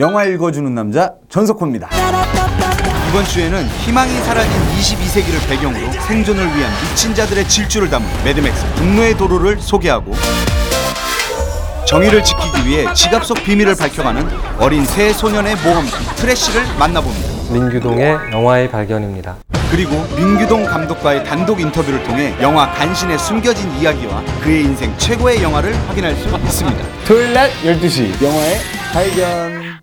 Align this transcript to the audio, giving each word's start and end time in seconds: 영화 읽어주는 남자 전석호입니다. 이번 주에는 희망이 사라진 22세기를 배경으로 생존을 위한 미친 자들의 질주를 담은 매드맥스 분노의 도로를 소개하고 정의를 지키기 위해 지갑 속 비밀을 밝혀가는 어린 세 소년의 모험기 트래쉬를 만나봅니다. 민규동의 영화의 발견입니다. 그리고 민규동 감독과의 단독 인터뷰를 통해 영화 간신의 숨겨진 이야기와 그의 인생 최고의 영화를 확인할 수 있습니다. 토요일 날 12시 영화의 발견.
영화 0.00 0.24
읽어주는 0.24 0.74
남자 0.74 1.12
전석호입니다. 1.28 1.90
이번 3.10 3.22
주에는 3.22 3.66
희망이 3.66 4.10
사라진 4.20 4.50
22세기를 4.78 5.46
배경으로 5.46 5.92
생존을 5.92 6.42
위한 6.56 6.72
미친 6.82 7.14
자들의 7.14 7.46
질주를 7.46 7.90
담은 7.90 8.06
매드맥스 8.24 8.64
분노의 8.76 9.14
도로를 9.18 9.60
소개하고 9.60 10.12
정의를 11.86 12.24
지키기 12.24 12.66
위해 12.66 12.86
지갑 12.94 13.26
속 13.26 13.44
비밀을 13.44 13.74
밝혀가는 13.74 14.26
어린 14.58 14.86
세 14.86 15.12
소년의 15.12 15.56
모험기 15.56 15.92
트래쉬를 16.16 16.62
만나봅니다. 16.78 17.52
민규동의 17.52 18.32
영화의 18.32 18.70
발견입니다. 18.70 19.36
그리고 19.70 20.02
민규동 20.16 20.64
감독과의 20.64 21.24
단독 21.24 21.60
인터뷰를 21.60 22.02
통해 22.04 22.34
영화 22.40 22.70
간신의 22.72 23.18
숨겨진 23.18 23.70
이야기와 23.72 24.22
그의 24.40 24.64
인생 24.64 24.96
최고의 24.96 25.42
영화를 25.42 25.74
확인할 25.90 26.14
수 26.14 26.26
있습니다. 26.26 26.84
토요일 27.06 27.34
날 27.34 27.50
12시 27.64 28.24
영화의 28.24 28.56
발견. 28.94 29.80